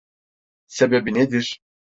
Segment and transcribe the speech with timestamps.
[0.67, 1.59] Sebebi nedir?